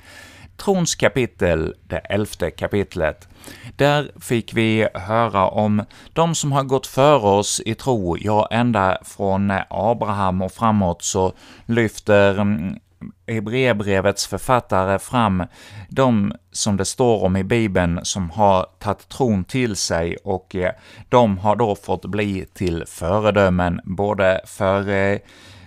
Trons 0.57 0.95
kapitel, 0.95 1.75
det 1.83 1.97
elfte 1.97 2.51
kapitlet. 2.51 3.27
Där 3.75 4.11
fick 4.21 4.53
vi 4.53 4.87
höra 4.93 5.47
om 5.47 5.83
de 6.13 6.35
som 6.35 6.51
har 6.51 6.63
gått 6.63 6.87
före 6.87 7.27
oss 7.27 7.61
i 7.65 7.75
tro, 7.75 8.17
ja, 8.19 8.47
ända 8.51 8.97
från 9.03 9.53
Abraham 9.69 10.41
och 10.41 10.51
framåt 10.51 11.01
så 11.01 11.33
lyfter 11.65 12.39
mm, 12.39 12.79
Hebreerbrevets 13.27 14.27
författare 14.27 14.99
fram 14.99 15.43
de 15.89 16.33
som 16.51 16.77
det 16.77 16.85
står 16.85 17.23
om 17.23 17.35
i 17.35 17.43
Bibeln 17.43 17.99
som 18.03 18.29
har 18.29 18.65
tagit 18.79 19.09
tron 19.09 19.43
till 19.43 19.75
sig 19.75 20.17
och 20.23 20.55
eh, 20.55 20.71
de 21.09 21.37
har 21.37 21.55
då 21.55 21.75
fått 21.75 22.05
bli 22.05 22.45
till 22.53 22.83
föredömen 22.87 23.81
både 23.83 24.41
för 24.45 24.89
eh, 24.89 25.19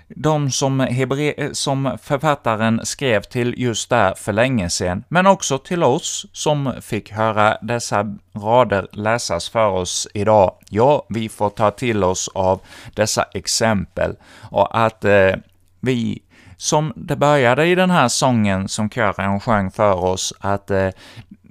de 0.08 0.50
som, 0.50 0.80
Hebre 0.80 1.32
eh, 1.32 1.52
som 1.52 1.98
författaren 2.02 2.80
skrev 2.84 3.22
till 3.22 3.54
just 3.56 3.90
där 3.90 4.14
för 4.14 4.32
länge 4.32 4.70
sedan, 4.70 5.04
men 5.08 5.26
också 5.26 5.58
till 5.58 5.82
oss 5.82 6.26
som 6.32 6.72
fick 6.80 7.12
höra 7.12 7.58
dessa 7.62 8.16
rader 8.34 8.88
läsas 8.92 9.48
för 9.48 9.68
oss 9.68 10.08
idag. 10.14 10.54
Ja, 10.68 11.06
vi 11.08 11.28
får 11.28 11.50
ta 11.50 11.70
till 11.70 12.04
oss 12.04 12.30
av 12.34 12.60
dessa 12.94 13.22
exempel 13.22 14.16
och 14.50 14.78
att 14.78 15.04
eh, 15.04 15.32
vi 15.80 16.22
som 16.56 16.92
det 16.96 17.16
började 17.16 17.66
i 17.66 17.74
den 17.74 17.90
här 17.90 18.08
sången 18.08 18.68
som 18.68 18.90
kören 18.90 19.40
sjöng 19.40 19.70
för 19.70 19.94
oss, 19.94 20.34
att 20.40 20.70
eh, 20.70 20.88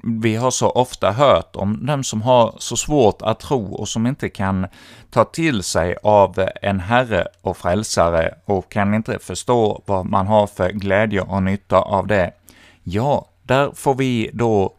vi 0.04 0.36
har 0.36 0.52
så 0.52 0.70
ofta 0.70 1.12
hört 1.12 1.56
om 1.56 1.86
dem 1.86 2.04
som 2.04 2.22
har 2.22 2.56
så 2.58 2.78
svårt 2.78 3.22
att 3.22 3.39
tro 3.39 3.74
och 3.74 3.88
som 3.88 4.08
inte 4.08 4.30
kan 4.30 4.68
ta 5.10 5.24
till 5.24 5.63
sig 5.63 5.96
av 6.04 6.50
en 6.62 6.80
Herre 6.80 7.28
och 7.41 7.58
Frälsare 7.58 8.34
och 8.46 8.72
kan 8.72 8.94
inte 8.94 9.20
förstå 9.20 9.82
vad 9.86 10.06
man 10.06 10.28
har 10.28 10.48
för 10.48 10.70
glädje 10.70 11.22
och 11.22 11.44
nytta 11.44 11.78
av 11.78 12.08
det. 12.08 12.32
Ja, 12.84 13.26
där 13.44 13.72
får 13.76 13.96
vi 13.96 14.30
då 14.34 14.76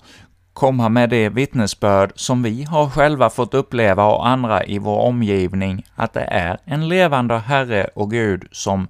komma 0.53 0.89
med 0.89 1.11
det 1.11 1.29
vittnesbörd 1.29 2.13
som 2.15 2.43
vi 2.43 2.65
har 2.65 2.91
själva 2.91 3.31
fått 3.31 3.55
uppleva 3.55 4.07
och 4.07 4.29
andra 4.29 4.65
i 4.65 4.79
vår 4.79 4.99
omgivning, 4.99 5.87
att 5.95 6.13
det 6.13 6.25
är 6.25 6.59
en 6.65 6.89
levande 6.89 7.39
Herre 7.39 7.89
och 7.95 8.11
Gud 8.11 8.45
som 8.53 8.89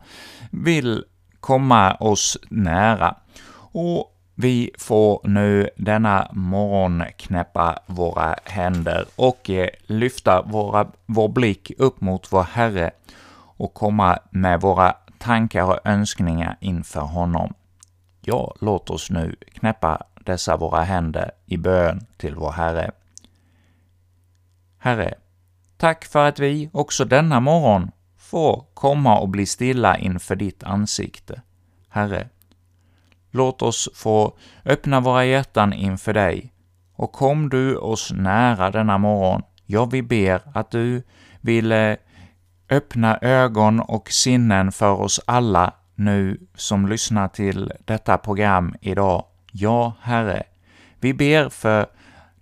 vill 0.51 1.05
komma 1.47 1.95
oss 1.95 2.39
nära. 2.51 3.15
Och 3.73 4.13
vi 4.35 4.71
får 4.79 5.21
nu 5.25 5.71
denna 5.77 6.29
morgon 6.33 7.05
knäppa 7.17 7.79
våra 7.87 8.37
händer 8.45 9.05
och 9.17 9.51
eh, 9.51 9.69
lyfta 9.87 10.43
våra, 10.43 10.87
vår 11.07 11.29
blick 11.29 11.73
upp 11.79 12.01
mot 12.01 12.33
vår 12.33 12.43
Herre 12.43 12.91
och 13.59 13.75
komma 13.75 14.19
med 14.31 14.61
våra 14.61 14.93
tankar 15.19 15.65
och 15.65 15.79
önskningar 15.85 16.57
inför 16.61 17.01
honom. 17.01 17.55
Ja, 18.21 18.55
låt 18.61 18.91
oss 18.91 19.11
nu 19.11 19.37
knäppa 19.55 20.03
dessa 20.15 20.57
våra 20.57 20.83
händer 20.83 21.31
i 21.47 21.57
bön 21.57 22.07
till 22.17 22.35
vår 22.35 22.51
Herre. 22.51 22.91
Herre, 24.79 25.15
tack 25.77 26.05
för 26.05 26.29
att 26.29 26.39
vi 26.39 26.71
också 26.73 27.05
denna 27.05 27.41
morgon 27.41 27.91
får 28.27 28.65
komma 28.75 29.19
och 29.19 29.29
bli 29.29 29.47
stilla 29.47 29.99
inför 29.99 30.37
ditt 30.37 30.65
ansikte. 30.65 31.43
Herre, 31.89 32.29
låt 33.31 33.63
oss 33.63 33.89
få 33.95 34.39
öppna 34.65 35.01
våra 35.01 35.25
hjärtan 35.25 35.73
inför 35.73 36.15
dig, 36.15 36.53
och 36.95 37.13
kom 37.13 37.49
du 37.49 37.77
oss 37.77 38.13
nära 38.13 38.71
denna 38.71 38.99
morgon. 38.99 39.43
Ja, 39.67 39.85
vi 39.85 40.03
ber 40.03 40.43
att 40.55 40.71
du 40.71 41.03
vill 41.41 41.73
eh, 41.73 41.95
öppna 42.71 43.19
ögon 43.19 43.81
och 43.81 44.11
sinnen 44.11 44.73
för 44.73 44.93
oss 44.93 45.21
alla 45.27 45.75
nu 45.95 46.47
som 46.55 46.89
lyssnar 46.89 47.29
till 47.29 47.73
detta 47.85 48.19
program 48.19 48.75
idag. 48.81 49.25
Ja, 49.53 49.93
Herre, 50.01 50.43
vi 51.01 51.15
ber 51.15 51.49
för 51.49 51.87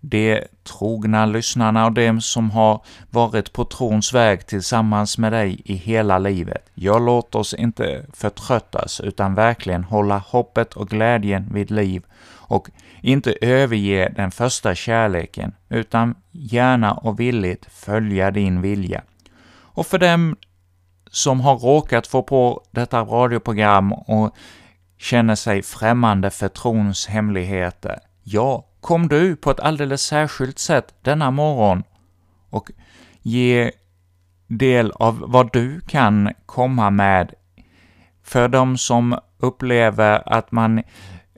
de 0.08 0.40
trogna 0.64 1.26
lyssnarna 1.26 1.86
och 1.86 1.92
dem 1.92 2.20
som 2.20 2.50
har 2.50 2.82
varit 3.10 3.52
på 3.52 3.64
trons 3.64 4.14
väg 4.14 4.46
tillsammans 4.46 5.18
med 5.18 5.32
dig 5.32 5.62
i 5.64 5.74
hela 5.74 6.18
livet. 6.18 6.70
Ja, 6.74 6.98
låt 6.98 7.34
oss 7.34 7.54
inte 7.54 8.06
förtröttas, 8.12 9.00
utan 9.00 9.34
verkligen 9.34 9.84
hålla 9.84 10.18
hoppet 10.18 10.74
och 10.74 10.88
glädjen 10.88 11.50
vid 11.52 11.70
liv 11.70 12.02
och 12.46 12.68
inte 13.00 13.34
överge 13.40 14.12
den 14.16 14.30
första 14.30 14.74
kärleken, 14.74 15.52
utan 15.68 16.14
gärna 16.32 16.92
och 16.92 17.20
villigt 17.20 17.66
följa 17.70 18.30
din 18.30 18.60
vilja. 18.62 19.02
Och 19.74 19.86
för 19.86 19.98
dem 19.98 20.36
som 21.10 21.40
har 21.40 21.56
råkat 21.56 22.06
få 22.06 22.22
på 22.22 22.62
detta 22.70 23.00
radioprogram 23.00 23.92
och 23.92 24.36
känner 24.98 25.34
sig 25.34 25.62
främmande 25.62 26.30
för 26.30 26.48
trons 26.48 27.06
hemligheter, 27.06 27.98
ja, 28.22 28.66
kom 28.84 29.08
du 29.08 29.36
på 29.36 29.50
ett 29.50 29.60
alldeles 29.60 30.02
särskilt 30.02 30.58
sätt 30.58 30.94
denna 31.02 31.30
morgon 31.30 31.82
och 32.50 32.70
ge 33.22 33.70
del 34.46 34.92
av 34.92 35.24
vad 35.26 35.52
du 35.52 35.80
kan 35.80 36.32
komma 36.46 36.90
med 36.90 37.34
för 38.22 38.48
de 38.48 38.78
som 38.78 39.18
upplever 39.38 40.22
att 40.26 40.52
man 40.52 40.82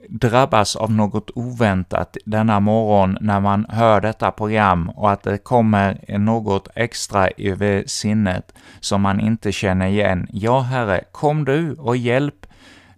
drabbas 0.09 0.75
av 0.75 0.91
något 0.91 1.29
oväntat 1.35 2.17
denna 2.25 2.59
morgon 2.59 3.17
när 3.21 3.39
man 3.39 3.65
hör 3.69 4.01
detta 4.01 4.31
program 4.31 4.89
och 4.89 5.11
att 5.11 5.23
det 5.23 5.37
kommer 5.37 6.17
något 6.17 6.67
extra 6.75 7.29
över 7.37 7.83
sinnet 7.87 8.53
som 8.79 9.01
man 9.01 9.19
inte 9.19 9.51
känner 9.51 9.87
igen. 9.87 10.27
Ja, 10.31 10.59
Herre, 10.59 11.03
kom 11.11 11.45
du 11.45 11.73
och 11.73 11.97
hjälp 11.97 12.45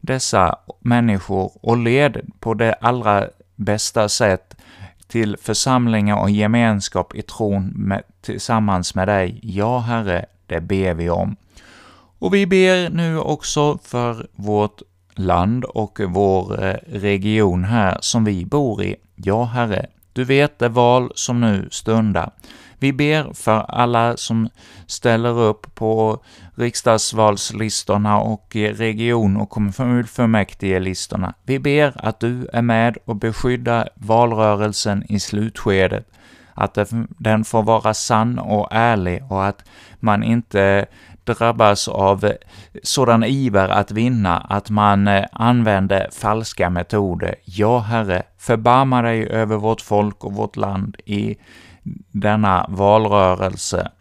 dessa 0.01 0.55
människor 0.79 1.51
och 1.61 1.77
led 1.77 2.31
på 2.39 2.53
det 2.53 2.73
allra 2.73 3.27
bästa 3.59 4.09
sätt 4.09 4.55
till 5.07 5.37
församlingar 5.41 6.21
och 6.21 6.29
gemenskap 6.29 7.15
i 7.15 7.21
tron 7.21 7.73
med, 7.75 8.03
tillsammans 8.21 8.95
med 8.95 9.07
dig. 9.07 9.39
Ja, 9.43 9.79
Herre, 9.79 10.25
det 10.45 10.61
ber 10.61 10.93
vi 10.93 11.09
om. 11.09 11.35
Och 12.19 12.33
vi 12.33 12.45
ber 12.45 12.89
nu 12.89 13.19
också 13.19 13.77
för 13.83 14.27
vårt 14.35 14.81
land 15.15 15.65
och 15.65 15.99
vår 16.07 16.65
eh, 16.65 16.75
region 16.87 17.63
här 17.63 17.97
som 18.01 18.25
vi 18.25 18.45
bor 18.45 18.83
i. 18.83 18.95
Ja, 19.15 19.43
Herre, 19.43 19.85
du 20.13 20.23
vet 20.23 20.59
det 20.59 20.69
val 20.69 21.11
som 21.15 21.41
nu 21.41 21.67
stundar. 21.71 22.31
Vi 22.79 22.93
ber 22.93 23.33
för 23.33 23.59
alla 23.59 24.17
som 24.17 24.49
ställer 24.87 25.39
upp 25.39 25.75
på 25.75 26.19
riksdagsvalslistorna 26.55 28.17
och 28.17 28.55
region- 28.55 29.37
och 29.37 29.49
kommunfullmäktigelistorna. 29.49 31.33
Vi 31.43 31.59
ber 31.59 31.93
att 31.95 32.19
du 32.19 32.47
är 32.53 32.61
med 32.61 32.97
och 33.05 33.15
beskyddar 33.15 33.89
valrörelsen 33.95 35.03
i 35.09 35.19
slutskedet, 35.19 36.05
att 36.53 36.77
den 37.17 37.43
får 37.43 37.63
vara 37.63 37.93
sann 37.93 38.39
och 38.39 38.67
ärlig 38.71 39.23
och 39.29 39.45
att 39.45 39.63
man 39.99 40.23
inte 40.23 40.85
drabbas 41.23 41.87
av 41.87 42.31
sådan 42.83 43.23
iver 43.23 43.69
att 43.69 43.91
vinna 43.91 44.37
att 44.37 44.69
man 44.69 45.07
eh, 45.07 45.25
använder 45.31 46.09
falska 46.11 46.69
metoder. 46.69 47.35
Ja, 47.45 47.79
Herre, 47.79 48.23
förbarma 48.37 49.01
dig 49.01 49.29
över 49.29 49.57
vårt 49.57 49.81
folk 49.81 50.23
och 50.23 50.33
vårt 50.33 50.55
land 50.55 50.97
i 51.05 51.37
denna 52.11 52.65
valrörelse. 52.69 53.91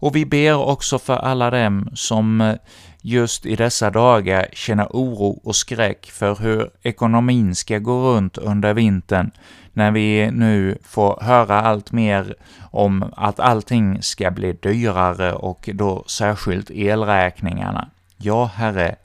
Och 0.00 0.16
vi 0.16 0.26
ber 0.26 0.56
också 0.56 0.98
för 0.98 1.16
alla 1.16 1.50
dem 1.50 1.90
som 1.94 2.40
eh, 2.40 2.54
just 3.02 3.46
i 3.46 3.56
dessa 3.56 3.90
dagar 3.90 4.46
känner 4.52 4.86
oro 4.90 5.40
och 5.44 5.56
skräck 5.56 6.06
för 6.06 6.36
hur 6.36 6.70
ekonomin 6.82 7.54
ska 7.54 7.78
gå 7.78 8.08
runt 8.08 8.38
under 8.38 8.74
vintern, 8.74 9.30
när 9.72 9.90
vi 9.90 10.30
nu 10.30 10.78
får 10.82 11.18
höra 11.22 11.60
allt 11.60 11.92
mer 11.92 12.34
om 12.60 13.12
att 13.16 13.40
allting 13.40 14.02
ska 14.02 14.30
bli 14.30 14.52
dyrare 14.52 15.32
och 15.32 15.70
då 15.72 16.04
särskilt 16.06 16.70
elräkningarna. 16.70 17.88
Ja, 18.16 18.44
Herre, 18.44 18.96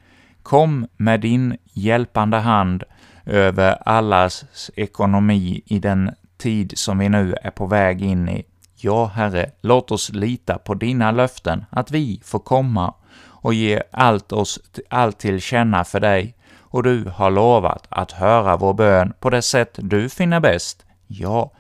kom 0.44 0.88
med 0.98 1.20
din 1.20 1.58
hjälpande 1.74 2.38
hand 2.38 2.84
över 3.26 3.78
allas 3.86 4.46
ekonomi 4.76 5.62
i 5.66 5.80
den 5.80 6.12
tid 6.38 6.74
som 6.76 6.98
vi 6.98 7.10
nu 7.10 7.36
är 7.42 7.52
på 7.52 7.66
väg 7.66 8.02
in 8.02 8.30
i. 8.30 8.46
Ja, 8.76 9.06
Herre, 9.06 9.52
låt 9.62 9.92
oss 9.92 10.10
lita 10.10 10.58
på 10.58 10.74
dina 10.74 11.12
löften, 11.12 11.66
att 11.70 11.92
vi 11.92 12.22
får 12.24 12.40
komma 12.40 12.94
och 13.24 13.54
ge 13.54 13.82
allt 13.92 14.32
oss 14.32 14.60
allt 14.90 15.20
till 15.20 15.42
känna 15.42 15.84
för 15.84 16.00
dig, 16.00 16.36
och 16.60 16.84
du 16.84 17.12
har 17.16 17.32
lovat 17.32 17.88
att 17.90 18.12
höra 18.12 18.58
vår 18.58 18.74
bön 18.74 19.14
på 19.20 19.30
det 19.30 19.42
sätt 19.42 19.80
du 19.82 20.10
finner 20.10 20.40
bäst. 20.40 20.86
Ja, 21.08 21.52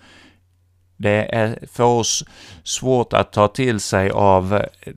det 0.98 1.36
är 1.36 1.68
för 1.72 1.84
oss 1.84 2.24
svårt 2.64 3.14
att 3.14 3.32
ta 3.32 3.48
till 3.48 3.80
sig 3.80 4.10
av 4.10 4.54
eh, 4.54 4.94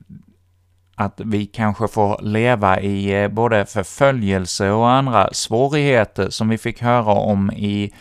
att 0.95 1.21
vi 1.25 1.45
kanske 1.45 1.87
får 1.87 2.21
leva 2.21 2.79
i 2.79 3.23
eh, 3.23 3.27
både 3.27 3.65
förföljelse 3.65 4.71
och 4.71 4.89
andra 4.89 5.29
svårigheter 5.33 6.29
som 6.29 6.49
vi 6.49 6.57
fick 6.57 6.81
höra 6.81 7.13
om 7.13 7.51
i 7.51 7.93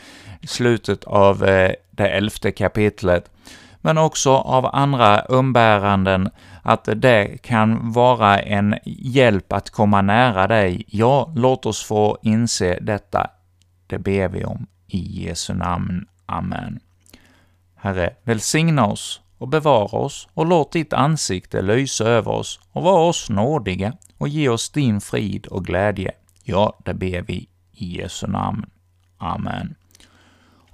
slutet 0.46 1.05
av 1.05 1.44
eh, 1.44 1.72
det 1.90 2.09
elfte 2.09 2.51
kapitlet, 2.51 3.31
men 3.81 3.98
också 3.98 4.31
av 4.31 4.66
andra 4.72 5.20
umbäranden, 5.20 6.31
att 6.62 6.88
det 6.96 7.42
kan 7.42 7.92
vara 7.92 8.38
en 8.38 8.74
hjälp 8.85 9.53
att 9.53 9.70
komma 9.70 10.03
nära 10.03 10.46
dig. 10.46 10.85
Ja, 10.87 11.33
låt 11.37 11.66
oss 11.66 11.85
få 11.85 12.18
inse 12.22 12.79
detta. 12.81 13.31
Det 13.87 13.98
ber 13.98 14.29
vi 14.29 14.44
om 14.44 14.66
i 14.87 15.24
Jesu 15.24 15.55
namn. 15.55 16.07
Amen. 16.27 16.81
Herre, 17.77 18.14
välsigna 18.22 18.87
oss 18.87 19.20
och 19.38 19.48
bevara 19.48 19.98
oss 19.98 20.29
och 20.35 20.46
låt 20.46 20.72
ditt 20.72 20.92
ansikte 20.92 21.62
lysa 21.62 22.05
över 22.05 22.33
oss 22.33 22.61
och 22.72 22.83
var 22.83 23.09
oss 23.09 23.31
nådiga 23.31 23.92
och 24.18 24.29
ge 24.29 24.48
oss 24.48 24.70
din 24.70 25.01
frid 25.01 25.46
och 25.46 25.64
glädje. 25.64 26.12
Ja, 26.44 26.79
det 26.85 26.94
ber 26.94 27.22
vi 27.22 27.48
i 27.72 27.96
Jesu 27.96 28.27
namn. 28.27 28.66
Amen. 29.18 29.74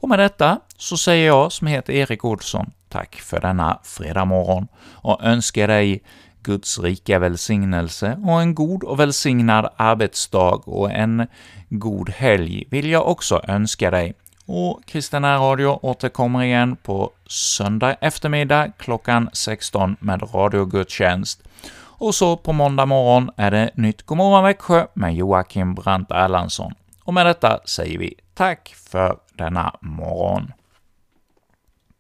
Och 0.05 0.09
med 0.09 0.19
detta 0.19 0.61
så 0.77 0.97
säger 0.97 1.27
jag, 1.27 1.53
som 1.53 1.67
heter 1.67 1.93
Erik 1.93 2.25
Olsson, 2.25 2.71
tack 2.89 3.17
för 3.17 3.41
denna 3.41 3.79
fredag 3.83 4.25
morgon 4.25 4.69
och 4.93 5.25
önskar 5.25 5.69
dig 5.69 6.03
Guds 6.43 6.79
rika 6.79 7.19
välsignelse 7.19 8.19
och 8.25 8.41
en 8.41 8.55
god 8.55 8.85
och 8.85 9.01
välsignad 9.01 9.69
arbetsdag 9.77 10.55
och 10.67 10.91
en 10.91 11.27
god 11.69 12.11
helg 12.11 12.65
vill 12.71 12.91
jag 12.91 13.09
också 13.09 13.41
önska 13.49 13.91
dig. 13.91 14.15
Och 14.47 14.85
Kristina 14.87 15.37
Radio 15.37 15.79
återkommer 15.83 16.43
igen 16.43 16.77
på 16.77 17.11
söndag 17.27 17.97
eftermiddag 18.01 18.73
klockan 18.79 19.31
16 19.33 19.97
med 20.01 20.35
radiogudstjänst. 20.35 21.43
Och 21.77 22.15
så 22.15 22.37
på 22.37 22.53
måndag 22.53 22.87
morgon 22.87 23.31
är 23.37 23.51
det 23.51 23.71
nytt 23.75 24.03
Godmorgon 24.03 24.45
Växjö 24.45 24.87
med 24.95 25.15
Joakim 25.15 25.75
Brandt 25.75 26.11
Erlandsson. 26.11 26.75
Och 27.05 27.15
med 27.15 27.27
detta 27.27 27.61
säger 27.65 27.99
vi 27.99 28.15
tack 28.35 28.75
för 28.91 29.24
denna 29.39 29.73
morgon. 29.83 30.53